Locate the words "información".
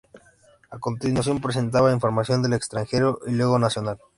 1.93-2.41